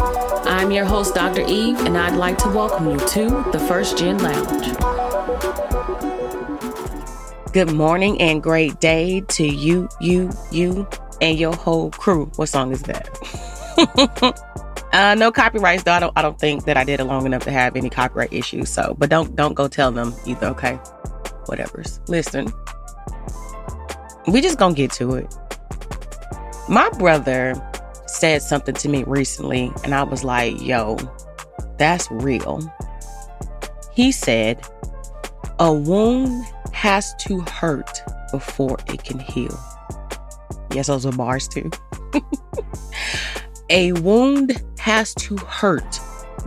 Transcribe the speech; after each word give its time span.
I'm 0.00 0.70
your 0.70 0.84
host, 0.84 1.14
Dr. 1.14 1.42
Eve, 1.46 1.78
and 1.80 1.96
I'd 1.96 2.16
like 2.16 2.38
to 2.38 2.48
welcome 2.48 2.88
you 2.90 2.98
to 2.98 3.44
the 3.52 3.58
First 3.68 3.98
Gen 3.98 4.18
Lounge. 4.18 4.76
Good 7.52 7.72
morning 7.72 8.20
and 8.20 8.42
great 8.42 8.80
day 8.80 9.22
to 9.28 9.46
you, 9.46 9.88
you, 10.00 10.30
you, 10.50 10.88
and 11.20 11.38
your 11.38 11.54
whole 11.54 11.90
crew. 11.90 12.30
What 12.36 12.48
song 12.48 12.72
is 12.72 12.82
that? 12.82 13.08
uh, 14.92 15.14
no 15.16 15.30
copyrights 15.30 15.82
though. 15.82 15.92
I 15.92 16.00
don't, 16.00 16.12
I 16.16 16.22
don't 16.22 16.38
think 16.38 16.64
that 16.64 16.76
I 16.76 16.84
did 16.84 17.00
it 17.00 17.04
long 17.04 17.26
enough 17.26 17.42
to 17.44 17.50
have 17.50 17.76
any 17.76 17.90
copyright 17.90 18.32
issues. 18.32 18.70
So, 18.70 18.94
but 18.98 19.10
don't 19.10 19.36
don't 19.36 19.54
go 19.54 19.68
tell 19.68 19.92
them 19.92 20.14
either. 20.26 20.46
Okay, 20.48 20.76
whatever's. 21.46 22.00
Listen, 22.08 22.52
we 24.28 24.40
just 24.40 24.58
gonna 24.58 24.74
get 24.74 24.92
to 24.92 25.14
it. 25.14 25.34
My 26.68 26.88
brother 26.90 27.60
said 28.20 28.42
something 28.42 28.74
to 28.74 28.88
me 28.90 29.02
recently, 29.04 29.72
and 29.82 29.94
I 29.94 30.02
was 30.02 30.22
like, 30.24 30.60
yo, 30.60 30.98
that's 31.78 32.10
real. 32.10 32.60
He 33.94 34.12
said, 34.12 34.62
a 35.58 35.72
wound 35.72 36.44
has 36.74 37.14
to 37.20 37.40
hurt 37.40 38.02
before 38.30 38.76
it 38.88 39.04
can 39.04 39.18
heal. 39.18 39.58
Yes, 40.74 40.88
those 40.88 41.06
are 41.06 41.12
bars 41.12 41.48
too. 41.48 41.70
a 43.70 43.92
wound 43.92 44.62
has 44.78 45.14
to 45.14 45.38
hurt 45.38 45.98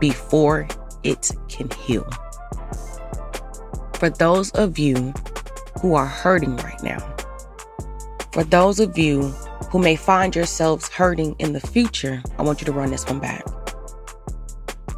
before 0.00 0.66
it 1.04 1.30
can 1.48 1.70
heal. 1.70 2.08
For 3.94 4.10
those 4.10 4.50
of 4.52 4.76
you 4.76 5.14
who 5.80 5.94
are 5.94 6.06
hurting 6.06 6.56
right 6.56 6.82
now, 6.82 6.98
for 8.32 8.42
those 8.42 8.80
of 8.80 8.98
you 8.98 9.32
who 9.70 9.78
may 9.78 9.96
find 9.96 10.34
yourselves 10.34 10.88
hurting 10.88 11.36
in 11.38 11.52
the 11.52 11.60
future, 11.60 12.22
I 12.38 12.42
want 12.42 12.60
you 12.60 12.64
to 12.66 12.72
run 12.72 12.90
this 12.90 13.06
one 13.06 13.20
back. 13.20 13.44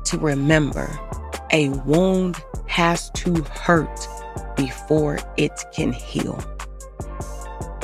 To 0.07 0.19
remember, 0.19 0.91
a 1.53 1.71
wound 1.71 2.43
has 2.67 3.11
to 3.11 3.43
hurt 3.45 4.09
before 4.57 5.19
it 5.37 5.65
can 5.75 5.93
heal. 5.93 6.37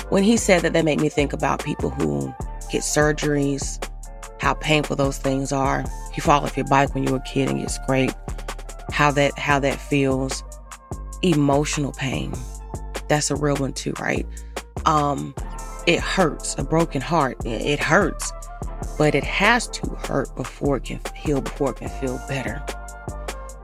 When 0.09 0.23
he 0.23 0.37
said 0.37 0.63
that, 0.63 0.73
that 0.73 0.85
made 0.85 1.01
me 1.01 1.09
think 1.09 1.33
about 1.33 1.63
people 1.63 1.91
who 1.91 2.35
get 2.71 2.83
surgeries, 2.83 3.83
how 4.41 4.55
painful 4.55 4.97
those 4.97 5.19
things 5.19 5.53
are. 5.53 5.85
You 6.15 6.23
fall 6.23 6.43
off 6.45 6.57
your 6.57 6.67
bike 6.67 6.95
when 6.95 7.05
you 7.05 7.13
were 7.13 7.19
a 7.19 7.23
kid 7.23 7.51
and 7.51 7.61
get 7.61 7.71
scraped, 7.71 8.17
how 8.91 9.11
that 9.13 9.39
how 9.39 9.59
that 9.61 9.79
feels. 9.79 10.43
Emotional 11.23 11.93
pain. 11.93 12.33
That's 13.09 13.31
a 13.31 13.37
real 13.37 13.57
one 13.57 13.73
too, 13.73 13.93
right? 13.99 14.25
Um, 14.87 15.35
it 15.89 16.01
hurts. 16.01 16.55
A 16.59 16.63
broken 16.63 17.01
heart, 17.01 17.39
it 17.47 17.81
hurts. 17.81 18.31
But 18.99 19.15
it 19.15 19.25
has 19.25 19.67
to 19.69 19.89
hurt 20.07 20.37
before 20.37 20.77
it 20.77 20.85
can 20.85 21.01
heal, 21.17 21.41
before 21.41 21.71
it 21.71 21.77
can 21.77 21.89
feel 21.89 22.21
better. 22.29 22.63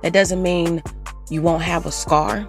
That 0.02 0.14
doesn't 0.14 0.42
mean 0.42 0.82
you 1.28 1.42
won't 1.42 1.62
have 1.62 1.84
a 1.84 1.92
scar. 1.92 2.46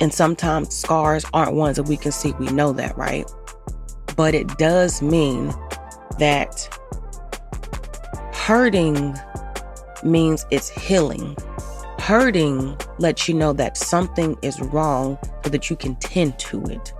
And 0.00 0.14
sometimes 0.14 0.72
scars 0.72 1.26
aren't 1.32 1.54
ones 1.54 1.76
that 1.78 1.88
we 1.88 1.96
can 1.96 2.12
see. 2.12 2.30
We 2.38 2.46
know 2.46 2.72
that, 2.74 2.96
right? 2.96 3.28
But 4.16 4.36
it 4.36 4.56
does 4.56 5.02
mean 5.02 5.52
that 6.20 6.68
hurting 8.32 9.16
means 10.04 10.46
it's 10.52 10.68
healing. 10.68 11.36
Hurting 11.98 12.76
lets 13.00 13.28
you 13.28 13.34
know 13.34 13.52
that 13.54 13.76
something 13.76 14.38
is 14.42 14.60
wrong 14.60 15.18
so 15.42 15.50
that 15.50 15.68
you 15.68 15.74
can 15.74 15.96
tend 15.96 16.38
to 16.38 16.62
it. 16.66 16.92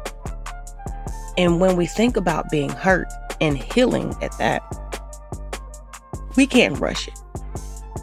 And 1.38 1.60
when 1.60 1.76
we 1.76 1.86
think 1.86 2.16
about 2.16 2.50
being 2.50 2.68
hurt 2.68 3.06
and 3.40 3.56
healing 3.56 4.12
at 4.20 4.36
that, 4.38 4.60
we 6.36 6.46
can't 6.46 6.78
rush 6.80 7.06
it. 7.06 7.18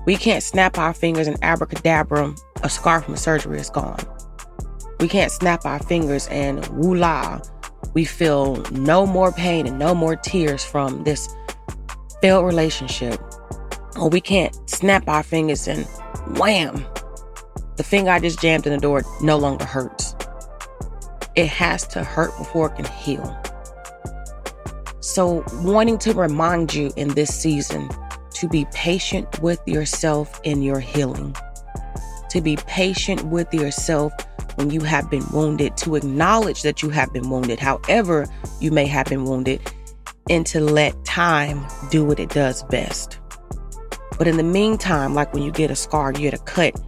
We 0.05 0.15
can't 0.15 0.41
snap 0.41 0.77
our 0.77 0.93
fingers 0.93 1.27
and 1.27 1.37
abracadabra, 1.43 2.33
a 2.63 2.69
scar 2.69 3.01
from 3.01 3.15
a 3.15 3.17
surgery 3.17 3.59
is 3.59 3.69
gone. 3.69 3.99
We 5.01 5.09
can't 5.09 5.31
snap 5.31 5.65
our 5.65 5.79
fingers 5.79 6.27
and 6.29 6.63
woola, 6.63 7.45
we 7.93 8.05
feel 8.05 8.57
no 8.71 9.05
more 9.05 9.31
pain 9.31 9.67
and 9.67 9.79
no 9.79 9.95
more 9.95 10.15
tears 10.15 10.63
from 10.63 11.03
this 11.03 11.33
failed 12.21 12.45
relationship. 12.45 13.21
Or 13.97 14.09
we 14.09 14.21
can't 14.21 14.57
snap 14.69 15.07
our 15.07 15.23
fingers 15.23 15.67
and 15.67 15.85
wham, 16.37 16.85
the 17.75 17.83
finger 17.83 18.11
I 18.11 18.19
just 18.19 18.41
jammed 18.41 18.65
in 18.67 18.73
the 18.73 18.79
door 18.79 19.03
no 19.21 19.37
longer 19.37 19.65
hurts. 19.65 20.04
It 21.35 21.47
has 21.47 21.85
to 21.87 22.03
hurt 22.03 22.37
before 22.37 22.67
it 22.67 22.75
can 22.75 22.85
heal. 22.85 23.37
So, 25.01 25.43
wanting 25.55 25.97
to 25.99 26.13
remind 26.13 26.73
you 26.73 26.91
in 26.95 27.09
this 27.09 27.33
season 27.33 27.89
to 28.31 28.47
be 28.47 28.65
patient 28.73 29.41
with 29.41 29.59
yourself 29.65 30.39
in 30.43 30.61
your 30.61 30.79
healing, 30.79 31.35
to 32.29 32.41
be 32.41 32.57
patient 32.67 33.23
with 33.27 33.53
yourself 33.53 34.13
when 34.55 34.71
you 34.71 34.81
have 34.81 35.09
been 35.09 35.25
wounded, 35.31 35.77
to 35.77 35.95
acknowledge 35.95 36.63
that 36.63 36.81
you 36.81 36.89
have 36.89 37.11
been 37.13 37.29
wounded, 37.29 37.59
however, 37.59 38.25
you 38.59 38.71
may 38.71 38.85
have 38.87 39.05
been 39.07 39.25
wounded, 39.25 39.61
and 40.29 40.45
to 40.47 40.59
let 40.59 41.05
time 41.05 41.65
do 41.91 42.03
what 42.05 42.19
it 42.19 42.29
does 42.29 42.63
best. 42.63 43.19
But 44.17 44.27
in 44.27 44.37
the 44.37 44.43
meantime, 44.43 45.13
like 45.13 45.33
when 45.33 45.43
you 45.43 45.51
get 45.51 45.69
a 45.69 45.75
scar, 45.75 46.13
you 46.13 46.19
get 46.19 46.33
a 46.33 46.43
cut, 46.43 46.79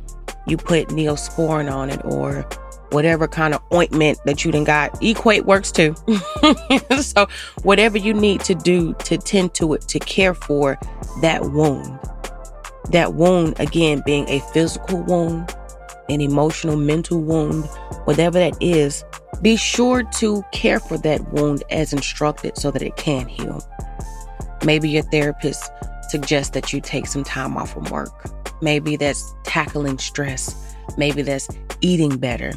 you 0.47 0.57
put 0.57 0.87
neosporin 0.87 1.71
on 1.71 1.89
it 1.89 2.01
or 2.05 2.47
whatever 2.91 3.27
kind 3.27 3.53
of 3.53 3.61
ointment 3.73 4.19
that 4.25 4.43
you 4.43 4.51
done 4.51 4.63
got. 4.63 5.01
Equate 5.03 5.45
works 5.45 5.71
too. 5.71 5.95
so 7.01 7.27
whatever 7.63 7.97
you 7.97 8.13
need 8.13 8.41
to 8.41 8.55
do 8.55 8.93
to 9.05 9.17
tend 9.17 9.53
to 9.55 9.73
it, 9.73 9.81
to 9.81 9.99
care 9.99 10.33
for 10.33 10.77
that 11.21 11.41
wound. 11.51 11.99
That 12.91 13.15
wound, 13.15 13.59
again, 13.59 14.01
being 14.05 14.27
a 14.29 14.39
physical 14.53 15.03
wound, 15.03 15.53
an 16.09 16.21
emotional, 16.21 16.77
mental 16.77 17.21
wound, 17.21 17.65
whatever 18.05 18.39
that 18.39 18.55
is, 18.61 19.03
be 19.41 19.57
sure 19.57 20.03
to 20.03 20.43
care 20.51 20.79
for 20.79 20.97
that 20.99 21.33
wound 21.33 21.63
as 21.69 21.91
instructed 21.91 22.57
so 22.57 22.71
that 22.71 22.81
it 22.81 22.95
can 22.95 23.27
heal. 23.27 23.61
Maybe 24.63 24.89
your 24.89 25.03
therapist 25.03 25.69
suggests 26.09 26.51
that 26.51 26.71
you 26.71 26.81
take 26.81 27.07
some 27.07 27.23
time 27.23 27.57
off 27.57 27.73
from 27.73 27.83
work. 27.85 28.31
Maybe 28.61 28.95
that's 28.95 29.35
tackling 29.43 29.99
stress. 29.99 30.75
Maybe 30.97 31.21
that's 31.21 31.47
eating 31.81 32.17
better. 32.17 32.53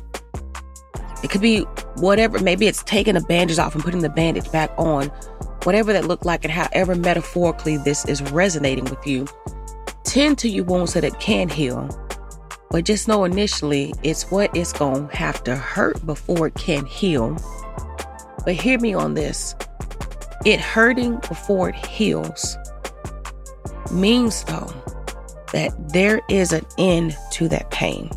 It 1.23 1.31
could 1.31 1.41
be 1.41 1.61
whatever, 1.97 2.39
maybe 2.39 2.67
it's 2.67 2.83
taking 2.83 3.15
the 3.15 3.21
bandages 3.21 3.59
off 3.59 3.75
and 3.75 3.85
putting 3.85 4.01
the 4.01 4.09
bandage 4.09 4.51
back 4.51 4.71
on, 4.79 5.09
whatever 5.65 5.93
that 5.93 6.07
looked 6.07 6.25
like, 6.25 6.45
and 6.45 6.53
however 6.53 6.95
metaphorically 6.95 7.77
this 7.77 8.05
is 8.07 8.23
resonating 8.33 8.85
with 8.85 9.07
you. 9.07 9.27
Tend 10.05 10.39
to 10.39 10.49
your 10.49 10.65
wounds 10.65 10.95
so 10.95 11.01
that 11.01 11.15
it 11.15 11.21
can 11.21 11.49
heal. 11.49 11.89
But 12.71 12.85
just 12.85 13.09
know 13.09 13.25
initially 13.25 13.93
it's 14.03 14.31
what 14.31 14.57
it's 14.57 14.73
going 14.73 15.09
to 15.09 15.17
have 15.17 15.43
to 15.45 15.57
hurt 15.57 16.05
before 16.07 16.47
it 16.47 16.55
can 16.55 16.87
heal. 16.87 17.37
But 18.45 18.55
hear 18.55 18.79
me 18.79 18.95
on 18.95 19.15
this 19.15 19.55
it 20.47 20.59
hurting 20.59 21.17
before 21.17 21.69
it 21.69 21.75
heals 21.75 22.57
means, 23.93 24.43
though, 24.45 24.73
that 25.53 25.73
there 25.93 26.23
is 26.29 26.53
an 26.53 26.65
end 26.79 27.17
to 27.33 27.49
that 27.49 27.71
pain 27.71 28.11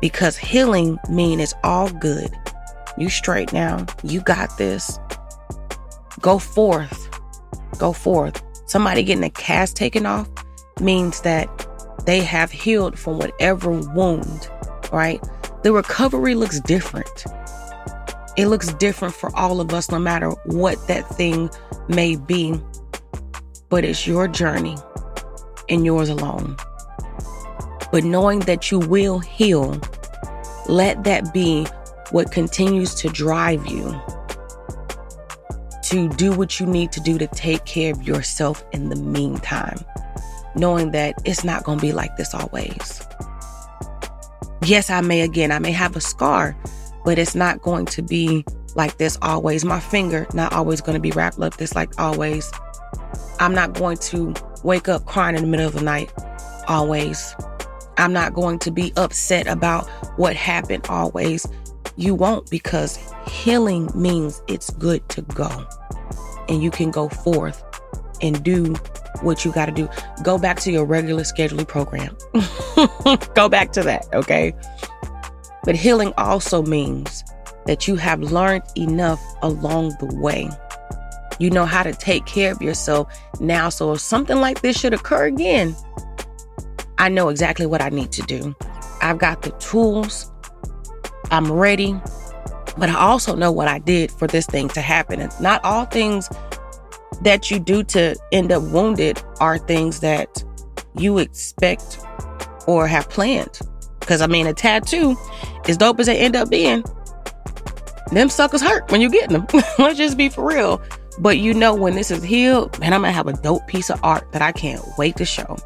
because 0.00 0.36
healing 0.36 0.98
mean 1.08 1.40
it's 1.40 1.54
all 1.62 1.90
good. 1.90 2.30
You 2.98 3.08
straight 3.08 3.52
now. 3.52 3.86
You 4.02 4.20
got 4.20 4.56
this. 4.58 4.98
Go 6.20 6.38
forth. 6.38 7.08
Go 7.78 7.92
forth. 7.92 8.42
Somebody 8.66 9.02
getting 9.02 9.24
a 9.24 9.30
cast 9.30 9.76
taken 9.76 10.06
off 10.06 10.28
means 10.80 11.20
that 11.22 11.66
they 12.06 12.20
have 12.20 12.50
healed 12.50 12.98
from 12.98 13.18
whatever 13.18 13.70
wound, 13.70 14.48
right? 14.92 15.22
The 15.62 15.72
recovery 15.72 16.34
looks 16.34 16.60
different. 16.60 17.24
It 18.36 18.46
looks 18.46 18.72
different 18.74 19.14
for 19.14 19.34
all 19.36 19.60
of 19.60 19.72
us, 19.74 19.90
no 19.90 19.98
matter 19.98 20.30
what 20.46 20.86
that 20.88 21.08
thing 21.10 21.50
may 21.88 22.16
be. 22.16 22.58
But 23.68 23.84
it's 23.84 24.06
your 24.06 24.28
journey 24.28 24.76
and 25.68 25.84
yours 25.84 26.08
alone. 26.08 26.56
But 27.90 28.04
knowing 28.04 28.40
that 28.40 28.70
you 28.70 28.78
will 28.78 29.18
heal, 29.18 29.80
let 30.68 31.04
that 31.04 31.32
be 31.32 31.66
what 32.10 32.32
continues 32.32 32.94
to 32.96 33.08
drive 33.08 33.66
you 33.66 34.00
to 35.90 36.08
do 36.10 36.32
what 36.32 36.60
you 36.60 36.66
need 36.66 36.92
to 36.92 37.00
do 37.00 37.18
to 37.18 37.26
take 37.26 37.64
care 37.64 37.92
of 37.92 38.02
yourself 38.04 38.64
in 38.70 38.90
the 38.90 38.96
meantime, 38.96 39.76
knowing 40.54 40.92
that 40.92 41.14
it's 41.24 41.42
not 41.42 41.64
going 41.64 41.78
to 41.78 41.82
be 41.82 41.92
like 41.92 42.16
this 42.16 42.32
always. 42.32 43.02
Yes, 44.64 44.88
I 44.88 45.00
may 45.00 45.22
again, 45.22 45.50
I 45.50 45.58
may 45.58 45.72
have 45.72 45.96
a 45.96 46.00
scar, 46.00 46.56
but 47.04 47.18
it's 47.18 47.34
not 47.34 47.62
going 47.62 47.86
to 47.86 48.02
be 48.02 48.44
like 48.76 48.98
this 48.98 49.18
always. 49.20 49.64
My 49.64 49.80
finger 49.80 50.28
not 50.32 50.52
always 50.52 50.80
going 50.80 50.94
to 50.94 51.00
be 51.00 51.10
wrapped 51.10 51.40
up 51.40 51.56
this 51.56 51.74
like 51.74 51.98
always. 51.98 52.50
I'm 53.40 53.54
not 53.54 53.72
going 53.72 53.96
to 53.96 54.32
wake 54.62 54.88
up 54.88 55.06
crying 55.06 55.34
in 55.34 55.42
the 55.42 55.48
middle 55.48 55.66
of 55.66 55.72
the 55.72 55.82
night 55.82 56.12
always. 56.68 57.34
I'm 58.00 58.14
not 58.14 58.32
going 58.32 58.58
to 58.60 58.70
be 58.70 58.94
upset 58.96 59.46
about 59.46 59.86
what 60.18 60.34
happened 60.34 60.86
always. 60.88 61.46
You 61.96 62.14
won't 62.14 62.48
because 62.48 62.98
healing 63.28 63.90
means 63.94 64.42
it's 64.48 64.70
good 64.70 65.06
to 65.10 65.20
go. 65.22 65.66
And 66.48 66.62
you 66.62 66.70
can 66.70 66.90
go 66.90 67.10
forth 67.10 67.62
and 68.22 68.42
do 68.42 68.74
what 69.20 69.44
you 69.44 69.52
got 69.52 69.66
to 69.66 69.72
do. 69.72 69.86
Go 70.22 70.38
back 70.38 70.58
to 70.60 70.72
your 70.72 70.86
regular 70.86 71.24
scheduling 71.24 71.68
program. 71.68 72.16
go 73.34 73.50
back 73.50 73.72
to 73.72 73.82
that, 73.82 74.06
okay? 74.14 74.54
But 75.64 75.76
healing 75.76 76.14
also 76.16 76.62
means 76.62 77.22
that 77.66 77.86
you 77.86 77.96
have 77.96 78.22
learned 78.22 78.62
enough 78.76 79.22
along 79.42 79.94
the 80.00 80.06
way. 80.06 80.48
You 81.38 81.50
know 81.50 81.66
how 81.66 81.82
to 81.82 81.92
take 81.92 82.24
care 82.24 82.50
of 82.52 82.62
yourself 82.62 83.14
now. 83.40 83.68
So 83.68 83.92
if 83.92 84.00
something 84.00 84.40
like 84.40 84.62
this 84.62 84.78
should 84.78 84.94
occur 84.94 85.26
again, 85.26 85.76
I 87.00 87.08
know 87.08 87.30
exactly 87.30 87.64
what 87.64 87.80
I 87.80 87.88
need 87.88 88.12
to 88.12 88.22
do. 88.22 88.54
I've 89.00 89.16
got 89.16 89.40
the 89.40 89.52
tools, 89.52 90.30
I'm 91.30 91.50
ready, 91.50 91.98
but 92.76 92.90
I 92.90 92.94
also 92.94 93.34
know 93.34 93.50
what 93.50 93.68
I 93.68 93.78
did 93.78 94.12
for 94.12 94.26
this 94.26 94.44
thing 94.44 94.68
to 94.68 94.82
happen. 94.82 95.18
And 95.18 95.32
not 95.40 95.64
all 95.64 95.86
things 95.86 96.28
that 97.22 97.50
you 97.50 97.58
do 97.58 97.82
to 97.84 98.16
end 98.32 98.52
up 98.52 98.62
wounded 98.64 99.22
are 99.40 99.56
things 99.56 100.00
that 100.00 100.44
you 100.94 101.16
expect 101.16 102.00
or 102.66 102.86
have 102.86 103.08
planned. 103.08 103.60
Because 104.00 104.20
I 104.20 104.26
mean, 104.26 104.46
a 104.46 104.52
tattoo, 104.52 105.16
as 105.66 105.78
dope 105.78 106.00
as 106.00 106.06
they 106.06 106.18
end 106.18 106.36
up 106.36 106.50
being, 106.50 106.84
them 108.12 108.28
suckers 108.28 108.60
hurt 108.60 108.92
when 108.92 109.00
you 109.00 109.08
get 109.08 109.30
them. 109.30 109.46
Let's 109.78 109.96
just 109.96 110.18
be 110.18 110.28
for 110.28 110.46
real. 110.46 110.82
But 111.18 111.38
you 111.38 111.54
know, 111.54 111.74
when 111.74 111.94
this 111.94 112.10
is 112.10 112.22
healed, 112.22 112.78
man, 112.78 112.92
I'm 112.92 113.00
gonna 113.00 113.12
have 113.12 113.26
a 113.26 113.32
dope 113.32 113.66
piece 113.68 113.88
of 113.88 113.98
art 114.02 114.30
that 114.32 114.42
I 114.42 114.52
can't 114.52 114.82
wait 114.98 115.16
to 115.16 115.24
show, 115.24 115.56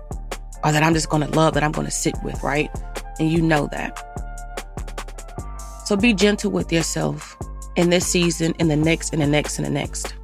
or 0.65 0.73
that 0.73 0.83
I'm 0.83 0.95
just 0.95 1.11
gonna 1.11 1.29
love, 1.29 1.55
that 1.55 1.63
I'm 1.63 1.73
gonna 1.73 1.91
sit 1.91 2.15
with, 2.25 2.43
right? 2.43 2.71
And 3.19 3.31
you 3.31 3.43
know 3.43 3.69
that. 3.71 4.01
So 5.85 5.97
be 5.97 6.15
gentle 6.15 6.51
with 6.51 6.73
yourself 6.73 7.37
in 7.77 7.91
this 7.91 8.07
season, 8.07 8.55
in 8.59 8.69
the 8.69 8.77
next, 8.77 9.13
in 9.13 9.21
the 9.21 9.27
next, 9.27 9.59
and 9.59 9.67
the 9.67 9.71
next. 9.71 10.15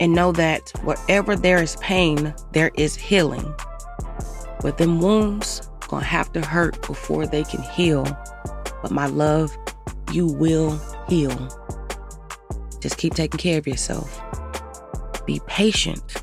And 0.00 0.14
know 0.14 0.32
that 0.32 0.70
wherever 0.82 1.36
there 1.36 1.62
is 1.62 1.76
pain, 1.76 2.34
there 2.52 2.70
is 2.76 2.96
healing. 2.96 3.54
But 4.60 4.78
them 4.78 5.00
wounds 5.00 5.68
gonna 5.88 6.04
have 6.04 6.32
to 6.32 6.40
hurt 6.40 6.80
before 6.86 7.26
they 7.26 7.44
can 7.44 7.62
heal. 7.62 8.04
But 8.80 8.90
my 8.90 9.06
love, 9.06 9.56
you 10.10 10.26
will 10.26 10.80
heal. 11.08 11.36
Just 12.80 12.96
keep 12.96 13.14
taking 13.14 13.38
care 13.38 13.58
of 13.58 13.66
yourself. 13.66 14.20
Be 15.26 15.40
patient. 15.46 16.22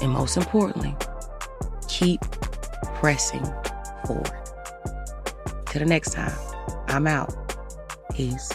And 0.00 0.12
most 0.12 0.36
importantly, 0.36 0.94
pressing 3.04 3.44
forward. 4.06 4.32
Till 5.66 5.80
the 5.80 5.84
next 5.84 6.14
time, 6.14 6.32
I'm 6.88 7.06
out. 7.06 7.34
Peace. 8.14 8.50